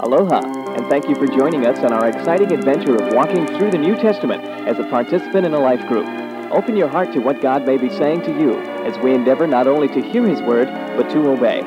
[0.00, 0.40] Aloha,
[0.74, 3.94] and thank you for joining us on our exciting adventure of walking through the New
[3.96, 6.06] Testament as a participant in a life group.
[6.50, 9.66] Open your heart to what God may be saying to you as we endeavor not
[9.66, 11.58] only to hear His Word, but to obey.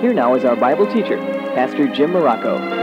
[0.00, 1.16] Here now is our Bible teacher,
[1.56, 2.78] Pastor Jim Marocco.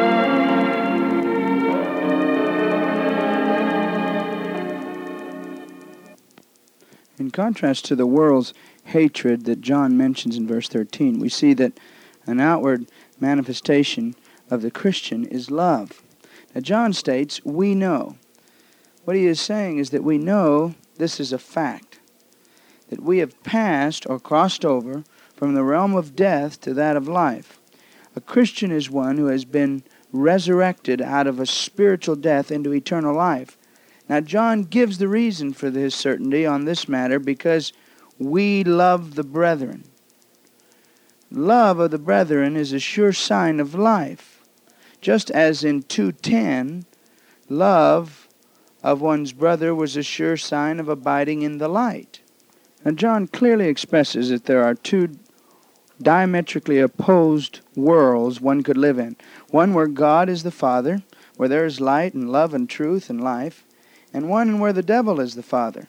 [7.18, 8.54] In contrast to the world's
[8.96, 11.78] hatred that John mentions in verse 13, we see that
[12.26, 12.88] an outward
[13.20, 14.16] manifestation
[14.50, 16.02] of the Christian is love.
[16.54, 18.16] Now, John states, We know.
[19.04, 22.00] What he is saying is that we know this is a fact,
[22.88, 25.04] that we have passed or crossed over
[25.36, 27.60] from the realm of death to that of life.
[28.16, 29.84] A Christian is one who has been
[30.14, 33.58] resurrected out of a spiritual death into eternal life.
[34.08, 37.74] Now, John gives the reason for his certainty on this matter because
[38.18, 39.84] we love the brethren.
[41.32, 44.42] Love of the brethren is a sure sign of life.
[45.02, 46.86] Just as in 210,
[47.50, 48.28] love
[48.82, 52.22] of one's brother was a sure sign of abiding in the light.
[52.84, 55.18] Now, John clearly expresses that there are two
[56.02, 59.16] diametrically opposed worlds one could live in
[59.50, 61.04] one where God is the Father,
[61.38, 63.66] where there is light and love and truth and life,
[64.14, 65.88] and one where the devil is the father,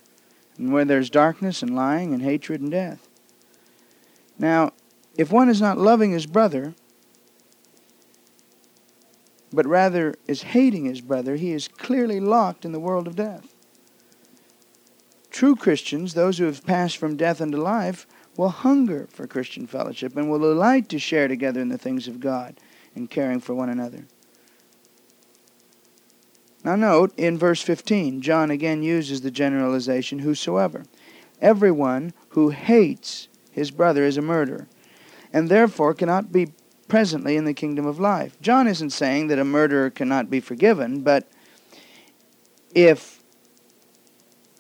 [0.59, 3.09] and where there's darkness and lying and hatred and death.
[4.39, 4.73] Now,
[5.17, 6.75] if one is not loving his brother,
[9.53, 13.55] but rather is hating his brother, he is clearly locked in the world of death.
[15.31, 20.17] True Christians, those who have passed from death unto life, will hunger for Christian fellowship
[20.17, 22.59] and will delight to share together in the things of God
[22.95, 24.07] and caring for one another.
[26.67, 30.85] Now, note in verse 15, John again uses the generalization whosoever.
[31.41, 34.67] Everyone who hates his brother is a murderer,
[35.33, 36.49] and therefore cannot be
[36.89, 38.37] presently in the kingdom of life.
[38.41, 41.29] John isn't saying that a murderer cannot be forgiven, but
[42.75, 43.23] if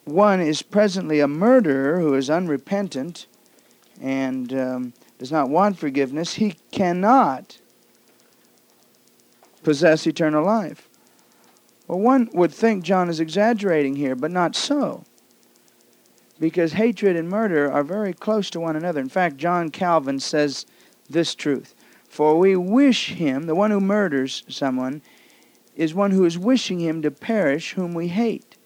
[0.04, 3.26] one is presently a murderer who is unrepentant
[4.00, 7.58] and um, does not want forgiveness, he cannot
[9.64, 10.88] possess eternal life.
[11.88, 15.04] Well, one would think John is exaggerating here, but not so.
[16.38, 19.00] Because hatred and murder are very close to one another.
[19.00, 20.66] In fact, John Calvin says
[21.08, 21.74] this truth
[22.08, 25.02] For we wish him, the one who murders someone,
[25.74, 28.56] is one who is wishing him to perish whom we hate.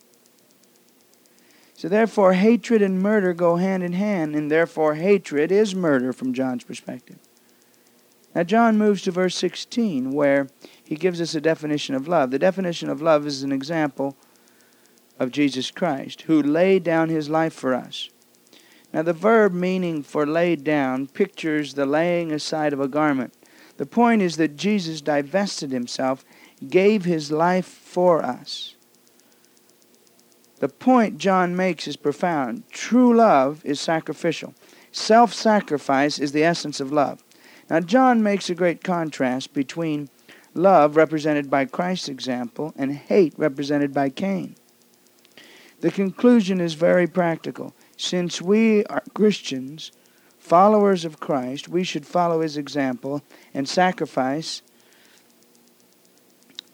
[1.74, 6.34] So, therefore, hatred and murder go hand in hand, and therefore, hatred is murder from
[6.34, 7.18] John's perspective.
[8.34, 10.48] Now, John moves to verse 16, where
[10.82, 12.30] he gives us a definition of love.
[12.30, 14.16] The definition of love is an example
[15.18, 18.08] of Jesus Christ, who laid down his life for us.
[18.92, 23.34] Now, the verb meaning for laid down pictures the laying aside of a garment.
[23.76, 26.24] The point is that Jesus divested himself,
[26.68, 28.76] gave his life for us.
[30.58, 32.64] The point John makes is profound.
[32.70, 34.54] True love is sacrificial.
[34.92, 37.24] Self sacrifice is the essence of love.
[37.70, 40.08] Now, John makes a great contrast between
[40.54, 44.56] love, represented by Christ's example, and hate, represented by Cain.
[45.80, 47.72] The conclusion is very practical.
[47.96, 49.92] Since we are Christians,
[50.38, 53.22] followers of Christ, we should follow his example
[53.54, 54.62] and sacrifice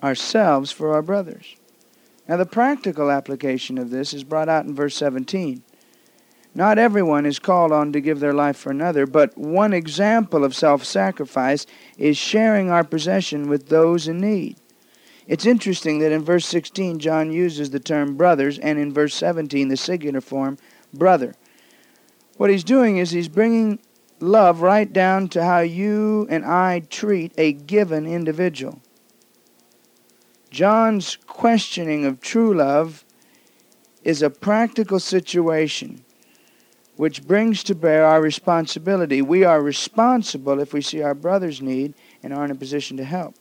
[0.03, 1.57] ourselves for our brothers.
[2.27, 5.63] Now, the practical application of this is brought out in verse 17.
[6.56, 10.55] Not everyone is called on to give their life for another, but one example of
[10.55, 11.67] self sacrifice
[11.99, 14.56] is sharing our possession with those in need.
[15.27, 19.69] It's interesting that in verse 16, John uses the term brothers, and in verse 17,
[19.69, 20.56] the singular form,
[20.95, 21.34] brother.
[22.39, 23.78] What he's doing is he's bringing
[24.19, 28.81] love right down to how you and I treat a given individual.
[30.49, 33.05] John's questioning of true love
[34.03, 36.03] is a practical situation
[36.97, 39.22] which brings to bear our responsibility.
[39.22, 43.04] We are responsible if we see our brother's need and are in a position to
[43.04, 43.34] help.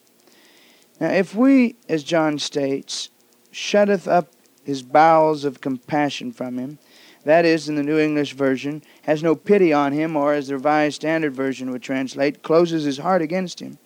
[1.00, 3.10] Now, if we, as John states,
[3.52, 4.32] shutteth up
[4.64, 6.80] his bowels of compassion from him,
[7.24, 10.54] that is, in the New English Version, has no pity on him, or as the
[10.54, 13.80] Revised Standard Version would translate, closes his heart against him.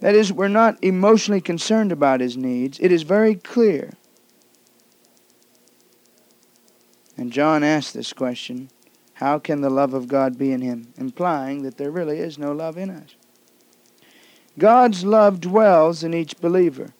[0.00, 2.78] That is, we're not emotionally concerned about his needs.
[2.80, 3.92] It is very clear
[7.18, 8.70] And John asked this question
[9.14, 10.94] How can the love of God be in him?
[10.96, 13.16] implying that there really is no love in us.
[14.56, 16.94] God's love dwells in each believer.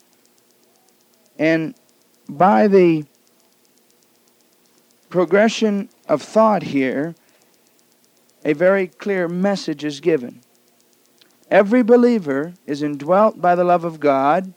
[1.39, 1.75] And
[2.29, 3.07] by the
[5.09, 7.15] progression of thought here,
[8.45, 10.41] a very clear message is given.
[11.51, 14.53] Every believer is indwelt by the love of God.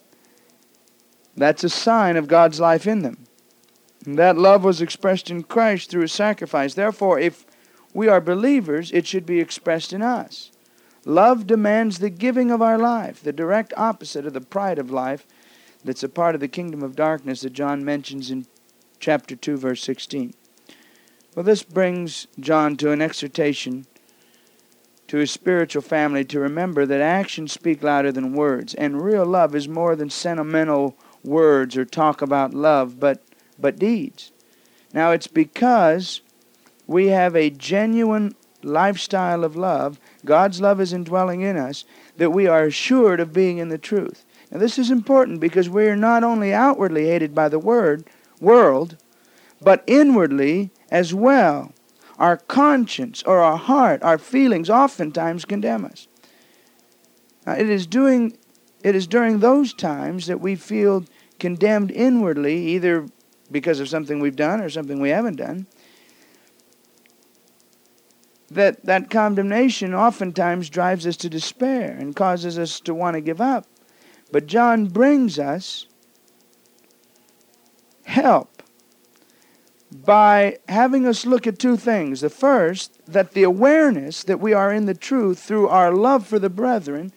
[1.38, 3.26] That's a sign of God's life in them.
[4.06, 6.74] And that love was expressed in Christ through his sacrifice.
[6.74, 7.46] Therefore, if
[7.94, 10.52] we are believers, it should be expressed in us.
[11.06, 15.26] Love demands the giving of our life, the direct opposite of the pride of life
[15.84, 18.46] that's a part of the kingdom of darkness that John mentions in
[19.00, 20.34] chapter 2, verse 16.
[21.36, 23.88] Well, this brings John to an exhortation
[25.08, 29.56] to his spiritual family to remember that actions speak louder than words, and real love
[29.56, 33.22] is more than sentimental words or talk about love, but,
[33.62, 34.32] but deeds.
[34.94, 36.22] Now, it's because
[36.88, 41.86] we have a genuine lifestyle of love, God's love is indwelling in us,
[42.18, 44.26] that we are assured of being in the truth.
[44.52, 48.06] Now, this is important because we are not only outwardly hated by the word,
[48.40, 48.98] world,
[49.62, 51.74] but inwardly as well.
[52.20, 56.08] Our conscience or our heart, our feelings oftentimes condemn us.
[57.46, 58.38] Now, it is doing
[58.84, 61.06] it is during those times that we feel
[61.40, 63.08] condemned inwardly, either
[63.52, 65.68] because of something we've done or something we haven't done.
[68.50, 73.40] That that condemnation oftentimes drives us to despair and causes us to want to give
[73.40, 73.66] up.
[74.32, 75.88] But John brings us
[78.04, 78.64] help
[79.92, 82.22] by having us look at two things.
[82.22, 86.40] The first, that the awareness that we are in the truth through our love for
[86.40, 87.12] the brethren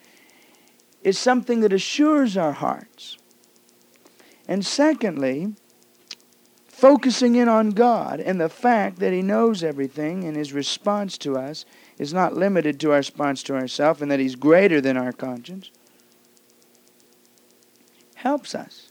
[1.02, 3.16] is something that assures our hearts.
[4.48, 5.54] And secondly,
[6.74, 11.36] focusing in on God and the fact that He knows everything and His response to
[11.36, 11.64] us
[11.98, 15.70] is not limited to our response to ourselves and that He's greater than our conscience
[18.24, 18.90] helps us.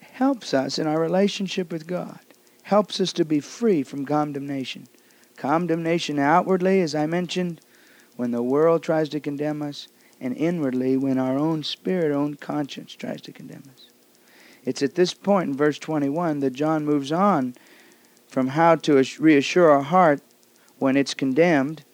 [0.00, 2.20] Helps us in our relationship with God.
[2.62, 4.86] Helps us to be free from condemnation.
[5.36, 7.60] Condemnation outwardly, as I mentioned,
[8.14, 9.88] when the world tries to condemn us,
[10.20, 13.87] and inwardly when our own spirit, own conscience tries to condemn us.
[14.64, 17.54] It's at this point in verse 21 that John moves on
[18.28, 20.20] from how to reassure our heart
[20.78, 21.84] when it's condemned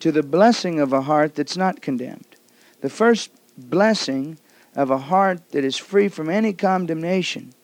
[0.00, 2.36] to the blessing of a heart that's not condemned.
[2.80, 4.38] The first blessing
[4.74, 7.54] of a heart that is free from any condemnation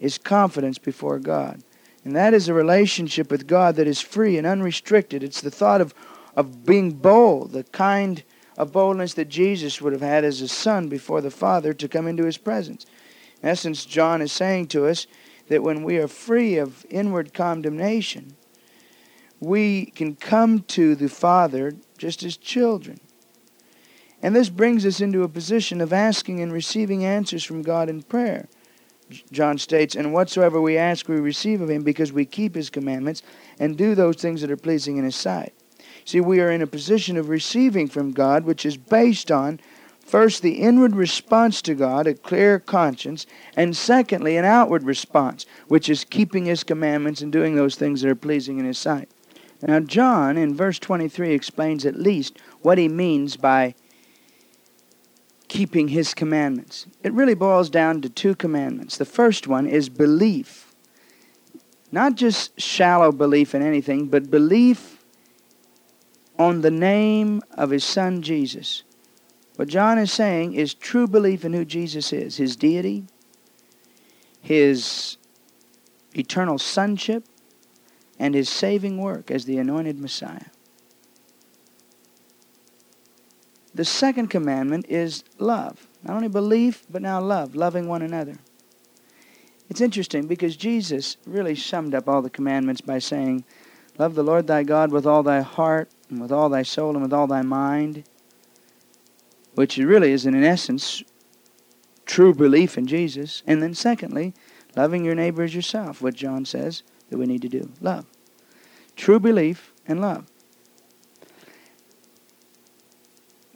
[0.00, 1.62] is confidence before God.
[2.04, 5.22] And that is a relationship with God that is free and unrestricted.
[5.22, 5.94] It's the thought of,
[6.34, 8.22] of being bold, the kind
[8.56, 12.08] of boldness that Jesus would have had as a son before the Father to come
[12.08, 12.86] into his presence.
[13.42, 15.06] In essence, John is saying to us
[15.48, 18.36] that when we are free of inward condemnation,
[19.40, 23.00] we can come to the Father just as children.
[24.20, 28.02] And this brings us into a position of asking and receiving answers from God in
[28.02, 28.48] prayer.
[29.30, 33.22] John states, And whatsoever we ask, we receive of him, because we keep his commandments
[33.58, 35.54] and do those things that are pleasing in his sight.
[36.04, 39.60] See, we are in a position of receiving from God, which is based on,
[40.08, 43.26] first, the inward response to God, a clear conscience,
[43.56, 48.10] and secondly, an outward response, which is keeping his commandments and doing those things that
[48.10, 49.08] are pleasing in his sight.
[49.62, 53.74] Now, John, in verse 23, explains at least what he means by
[55.48, 56.86] keeping his commandments.
[57.02, 58.96] It really boils down to two commandments.
[58.96, 60.74] The first one is belief.
[61.90, 65.02] Not just shallow belief in anything, but belief
[66.38, 68.84] on the name of his son Jesus.
[69.58, 73.06] What John is saying is true belief in who Jesus is, his deity,
[74.40, 75.16] his
[76.14, 77.24] eternal sonship,
[78.20, 80.44] and his saving work as the anointed Messiah.
[83.74, 85.88] The second commandment is love.
[86.04, 88.38] Not only belief, but now love, loving one another.
[89.68, 93.44] It's interesting because Jesus really summed up all the commandments by saying,
[93.98, 97.02] Love the Lord thy God with all thy heart, and with all thy soul, and
[97.02, 98.04] with all thy mind,
[99.58, 101.02] which really is, in essence,
[102.06, 103.42] true belief in Jesus.
[103.44, 104.32] And then, secondly,
[104.76, 107.72] loving your neighbor as yourself, what John says that we need to do.
[107.80, 108.06] Love.
[108.94, 110.26] True belief and love.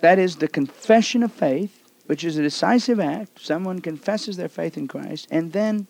[0.00, 3.40] That is the confession of faith, which is a decisive act.
[3.40, 5.86] Someone confesses their faith in Christ, and then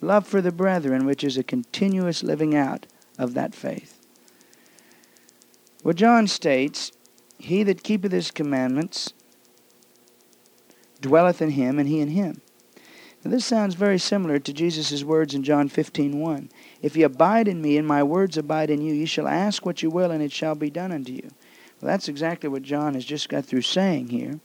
[0.00, 2.86] love for the brethren, which is a continuous living out
[3.18, 4.00] of that faith.
[5.84, 6.92] Well, John states,
[7.36, 9.12] He that keepeth his commandments
[11.00, 12.40] dwelleth in him, and he in him.
[13.24, 16.50] Now, this sounds very similar to Jesus' words in John 15:1.
[16.82, 19.82] If ye abide in me, and my words abide in you, ye shall ask what
[19.82, 21.30] you will, and it shall be done unto you.
[21.80, 24.40] Well, that's exactly what John has just got through saying here.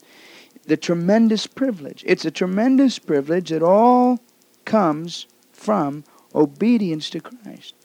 [0.65, 2.03] The tremendous privilege.
[2.07, 4.19] It's a tremendous privilege that all
[4.65, 7.75] comes from obedience to Christ.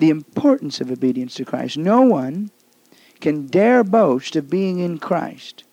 [0.00, 1.76] the importance of obedience to Christ.
[1.76, 2.50] No one
[3.20, 5.64] can dare boast of being in Christ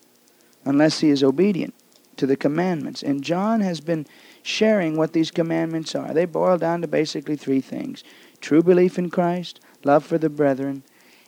[0.65, 1.73] unless he is obedient
[2.17, 3.01] to the commandments.
[3.01, 4.05] And John has been
[4.43, 6.13] sharing what these commandments are.
[6.13, 8.03] They boil down to basically three things
[8.39, 10.83] true belief in Christ, love for the brethren,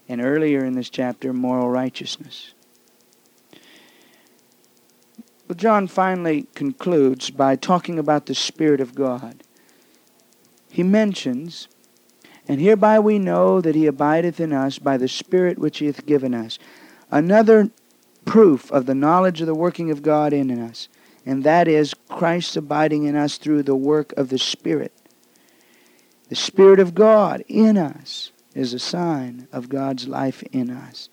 [0.08, 2.54] and earlier in this chapter, moral righteousness.
[5.48, 9.44] Well, John finally concludes by talking about the Spirit of God.
[10.70, 11.68] He mentions,
[12.50, 16.08] And hereby we know that he abideth in us by the Spirit which he hath
[16.08, 16.58] given us.
[17.12, 17.70] Another
[18.25, 20.89] proof of the knowledge of the working of God in us,
[21.27, 24.91] and that is Christ abiding in us through the work of the Spirit.
[26.29, 31.08] The Spirit of God in us is a sign of God's life in us.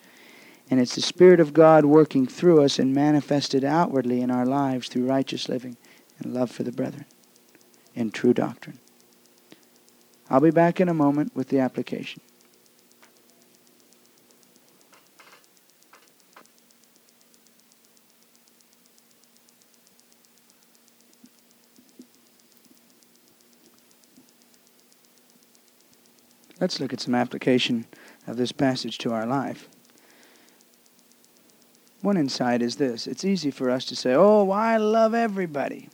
[0.71, 4.89] And it's the Spirit of God working through us and manifested outwardly in our lives
[4.89, 5.77] through righteous living
[6.19, 7.05] and love for the brethren
[7.95, 8.79] and true doctrine.
[10.29, 12.21] I'll be back in a moment with the application.
[26.61, 27.87] Let's look at some application
[28.27, 29.69] of this passage to our life.
[32.01, 35.89] One insight is this it's easy for us to say, oh, I love everybody.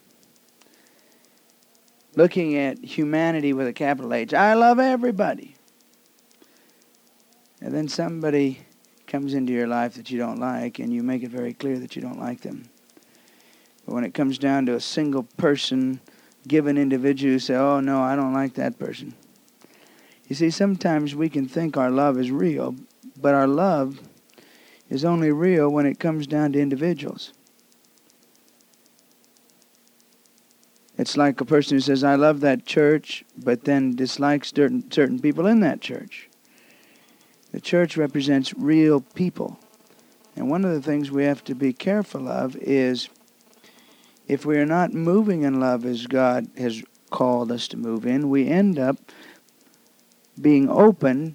[2.22, 5.56] Looking at humanity with a capital H, I love everybody.
[7.60, 8.60] And then somebody
[9.08, 11.96] comes into your life that you don't like, and you make it very clear that
[11.96, 12.70] you don't like them.
[13.84, 15.98] But when it comes down to a single person,
[16.46, 19.14] given individual, you say, oh, no, I don't like that person.
[20.28, 22.76] You see, sometimes we can think our love is real,
[23.20, 23.98] but our love
[24.88, 27.32] is only real when it comes down to individuals.
[31.02, 35.18] It's like a person who says, I love that church, but then dislikes certain, certain
[35.18, 36.28] people in that church.
[37.50, 39.58] The church represents real people.
[40.36, 43.08] And one of the things we have to be careful of is
[44.28, 48.30] if we are not moving in love as God has called us to move in,
[48.30, 48.96] we end up
[50.40, 51.34] being open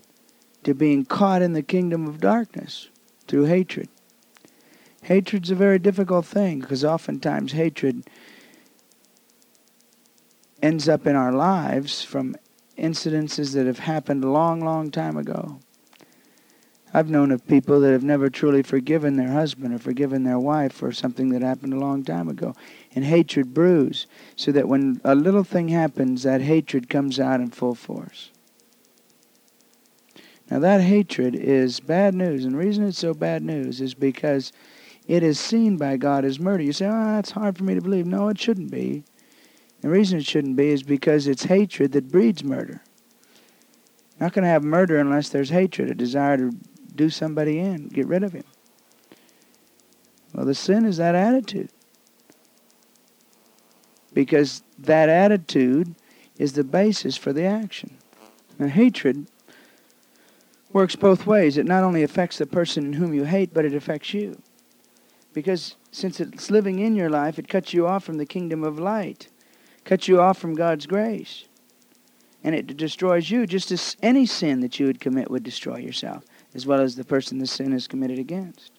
[0.63, 2.87] to being caught in the kingdom of darkness
[3.27, 3.89] through hatred.
[5.01, 8.05] Hatred's a very difficult thing because oftentimes hatred
[10.61, 12.35] ends up in our lives from
[12.77, 15.59] incidences that have happened a long, long time ago.
[16.93, 20.73] I've known of people that have never truly forgiven their husband or forgiven their wife
[20.73, 22.55] for something that happened a long time ago.
[22.95, 27.51] And hatred brews, so that when a little thing happens, that hatred comes out in
[27.51, 28.31] full force.
[30.49, 32.45] Now, that hatred is bad news.
[32.45, 34.53] And the reason it's so bad news is because
[35.05, 36.63] it is seen by God as murder.
[36.63, 38.05] You say, ah, oh, that's hard for me to believe.
[38.05, 39.03] No, it shouldn't be.
[39.81, 42.81] The reason it shouldn't be is because it's hatred that breeds murder.
[44.19, 46.51] Not going to have murder unless there's hatred, a desire to
[46.95, 48.43] do somebody in, get rid of him.
[50.33, 51.69] Well, the sin is that attitude.
[54.13, 55.95] Because that attitude
[56.37, 57.97] is the basis for the action.
[58.57, 59.27] Now, hatred
[60.73, 61.57] works both ways.
[61.57, 64.41] It not only affects the person whom you hate, but it affects you.
[65.33, 68.79] Because since it's living in your life, it cuts you off from the kingdom of
[68.79, 69.27] light,
[69.87, 71.45] cuts you off from God's grace.
[72.43, 76.23] And it destroys you just as any sin that you would commit would destroy yourself,
[76.53, 78.71] as well as the person the sin is committed against.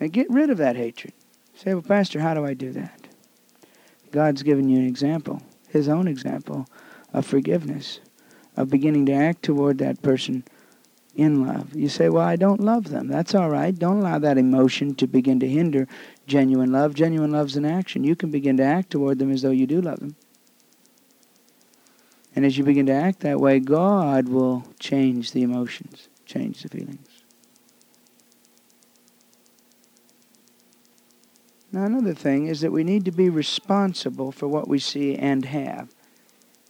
[0.00, 1.12] And get rid of that hatred.
[1.54, 3.08] Say, well, Pastor, how do I do that?
[4.12, 6.66] God's given you an example, his own example
[7.12, 8.00] of forgiveness
[8.56, 10.44] of beginning to act toward that person
[11.16, 11.74] in love.
[11.74, 13.08] You say, Well, I don't love them.
[13.08, 13.76] That's all right.
[13.76, 15.88] Don't allow that emotion to begin to hinder
[16.26, 16.94] genuine love.
[16.94, 18.04] Genuine love's an action.
[18.04, 20.16] You can begin to act toward them as though you do love them.
[22.34, 26.68] And as you begin to act that way, God will change the emotions, change the
[26.68, 27.08] feelings.
[31.72, 35.46] Now, another thing is that we need to be responsible for what we see and
[35.46, 35.95] have.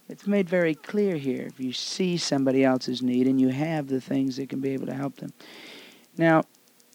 [0.09, 1.47] It's made very clear here.
[1.47, 4.87] If you see somebody else's need and you have the things that can be able
[4.87, 5.33] to help them.
[6.17, 6.43] Now,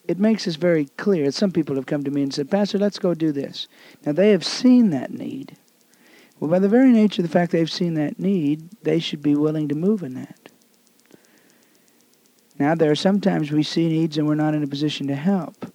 [0.07, 1.31] it makes this very clear.
[1.31, 3.67] Some people have come to me and said, Pastor, let's go do this.
[4.05, 5.55] Now, they have seen that need.
[6.39, 9.35] Well, by the very nature of the fact they've seen that need, they should be
[9.35, 10.49] willing to move in that.
[12.59, 15.71] Now, there are sometimes we see needs and we're not in a position to help.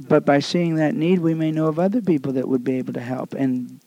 [0.00, 2.92] But by seeing that need, we may know of other people that would be able
[2.94, 3.34] to help.
[3.34, 3.80] And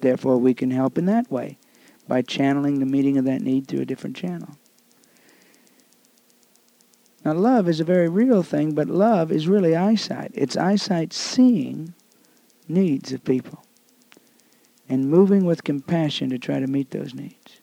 [0.00, 1.58] Therefore, we can help in that way
[2.08, 4.56] by channeling the meeting of that need through a different channel.
[7.24, 10.30] Now, love is a very real thing, but love is really eyesight.
[10.34, 11.94] It's eyesight seeing
[12.66, 13.64] needs of people
[14.88, 17.60] and moving with compassion to try to meet those needs.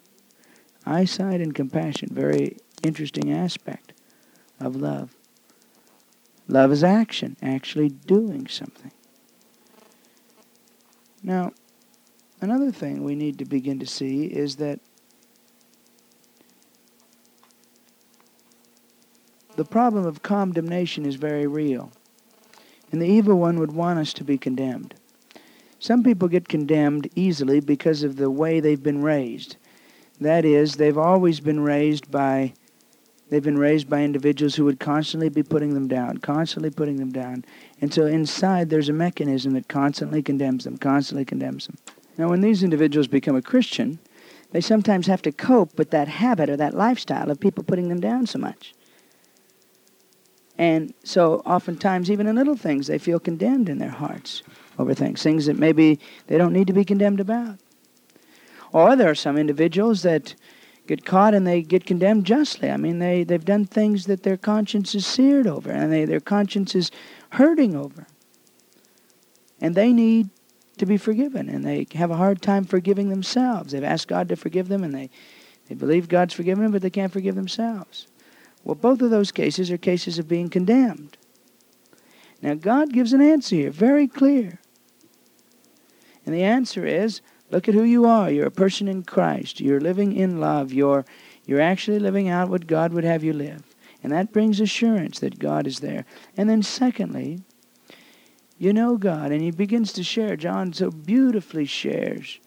[0.85, 3.93] Eyesight and compassion, very interesting aspect
[4.59, 5.15] of love.
[6.47, 8.91] Love is action, actually doing something.
[11.21, 11.51] Now,
[12.41, 14.79] another thing we need to begin to see is that
[19.55, 21.91] the problem of condemnation is very real.
[22.91, 24.95] And the evil one would want us to be condemned.
[25.79, 29.57] Some people get condemned easily because of the way they've been raised.
[30.19, 32.53] That is, they've always been raised by
[33.29, 37.11] they've been raised by individuals who would constantly be putting them down, constantly putting them
[37.11, 37.43] down.
[37.81, 41.77] And so inside there's a mechanism that constantly condemns them, constantly condemns them.
[42.17, 43.99] Now when these individuals become a Christian,
[44.51, 47.99] they sometimes have to cope with that habit or that lifestyle of people putting them
[47.99, 48.73] down so much.
[50.57, 54.41] And so oftentimes, even in little things, they feel condemned in their hearts
[54.79, 57.59] over things, things that maybe they don't need to be condemned about.
[58.71, 60.33] Or there are some individuals that
[60.87, 62.71] get caught and they get condemned justly.
[62.71, 66.19] I mean, they, they've done things that their conscience is seared over and they, their
[66.19, 66.89] conscience is
[67.31, 68.07] hurting over.
[69.59, 70.29] And they need
[70.79, 73.71] to be forgiven and they have a hard time forgiving themselves.
[73.71, 75.09] They've asked God to forgive them and they,
[75.67, 78.07] they believe God's forgiven them, but they can't forgive themselves.
[78.63, 81.17] Well, both of those cases are cases of being condemned.
[82.41, 84.59] Now, God gives an answer here, very clear.
[86.25, 88.29] And the answer is look at who you are.
[88.29, 89.59] You're a person in Christ.
[89.59, 90.73] You're living in love.
[90.73, 91.05] You're,
[91.45, 93.63] you're actually living out what God would have you live.
[94.03, 96.05] And that brings assurance that God is there.
[96.35, 97.39] And then, secondly,
[98.57, 99.31] you know God.
[99.31, 100.35] And he begins to share.
[100.35, 102.39] John so beautifully shares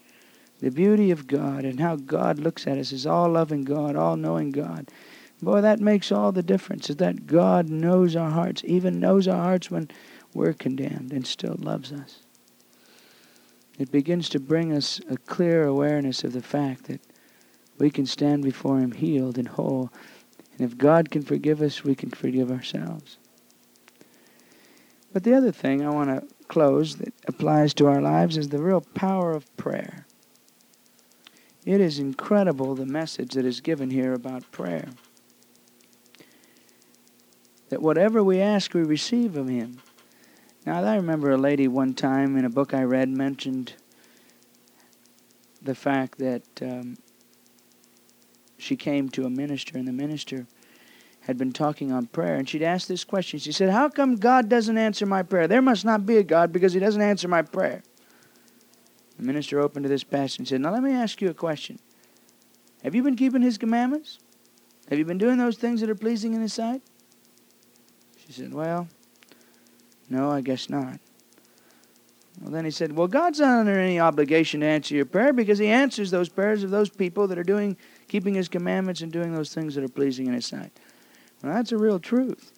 [0.60, 4.16] the beauty of God and how God looks at us as all loving God, all
[4.16, 4.88] knowing God.
[5.42, 9.42] Boy, that makes all the difference, is that God knows our hearts, even knows our
[9.42, 9.88] hearts when
[10.34, 12.18] we're condemned and still loves us.
[13.78, 17.00] It begins to bring us a clear awareness of the fact that
[17.78, 19.90] we can stand before Him healed and whole.
[20.52, 23.16] And if God can forgive us, we can forgive ourselves.
[25.12, 28.62] But the other thing I want to close that applies to our lives is the
[28.62, 30.06] real power of prayer.
[31.64, 34.88] It is incredible the message that is given here about prayer
[37.70, 39.78] that whatever we ask, we receive of Him.
[40.66, 43.74] Now, I remember a lady one time in a book I read mentioned
[45.62, 46.98] the fact that um,
[48.58, 50.46] she came to a minister, and the minister
[51.22, 53.38] had been talking on prayer, and she'd asked this question.
[53.38, 55.46] She said, How come God doesn't answer my prayer?
[55.46, 57.82] There must not be a God because He doesn't answer my prayer.
[59.18, 61.78] The minister opened to this passage and said, Now let me ask you a question.
[62.82, 64.18] Have you been keeping His commandments?
[64.88, 66.82] Have you been doing those things that are pleasing in His sight?
[68.26, 68.88] She said, Well,
[70.08, 70.98] no, I guess not.
[72.40, 75.58] Well, then he said, Well, God's not under any obligation to answer your prayer because
[75.58, 77.76] he answers those prayers of those people that are doing,
[78.08, 80.72] keeping his commandments and doing those things that are pleasing in his sight.
[81.42, 82.52] That's a real truth.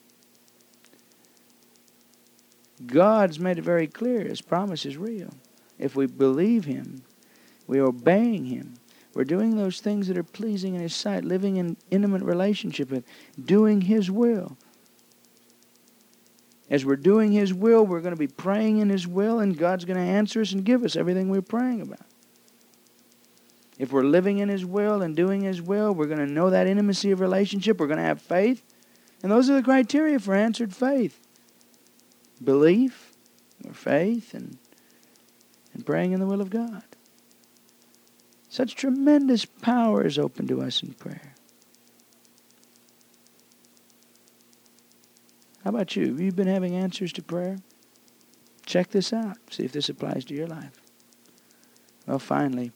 [2.85, 4.23] God's made it very clear.
[4.23, 5.31] His promise is real.
[5.79, 7.03] If we believe him,
[7.67, 8.75] we're obeying him.
[9.15, 13.05] We're doing those things that are pleasing in his sight, living in intimate relationship with,
[13.45, 14.57] doing his will.
[16.73, 19.85] As we're doing His will, we're going to be praying in His will, and God's
[19.85, 22.07] going to answer us and give us everything we're praying about.
[23.79, 26.67] If we're living in His will and doing His will, we're going to know that
[26.67, 27.79] intimacy of relationship.
[27.79, 28.63] We're going to have faith.
[29.23, 31.19] And those are the criteria for answered faith
[32.43, 33.13] belief,
[33.65, 34.59] or faith, and,
[35.75, 36.83] and praying in the will of God.
[38.49, 41.35] Such tremendous power is open to us in prayer.
[45.65, 46.09] How about you?
[46.09, 47.59] Have you been having answers to prayer?
[48.67, 49.39] Check this out.
[49.51, 50.81] See if this applies to your life.
[52.07, 52.73] Well, finally,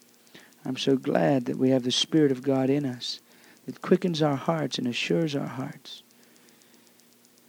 [0.65, 3.21] I'm so glad that we have the Spirit of God in us
[3.67, 6.05] that quickens our hearts and assures our hearts,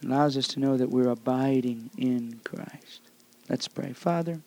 [0.04, 3.00] allows us to know that we're abiding in Christ.
[3.48, 3.92] Let's pray.
[3.92, 4.40] Father,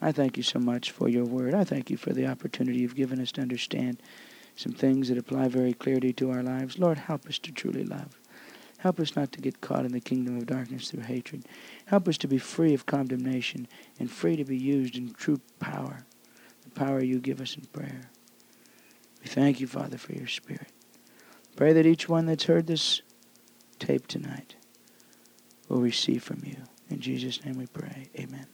[0.00, 1.54] I thank you so much for your word.
[1.54, 4.00] I thank you for the opportunity you've given us to understand
[4.56, 6.78] some things that apply very clearly to our lives.
[6.78, 8.18] Lord, help us to truly love.
[8.78, 11.44] Help us not to get caught in the kingdom of darkness through hatred.
[11.86, 13.66] Help us to be free of condemnation
[13.98, 16.04] and free to be used in true power,
[16.62, 18.10] the power you give us in prayer.
[19.20, 20.68] We thank you, Father, for your Spirit.
[21.56, 23.02] Pray that each one that's heard this
[23.78, 24.56] tape tonight
[25.68, 26.56] will receive from you.
[26.90, 28.08] In Jesus' name we pray.
[28.18, 28.46] Amen.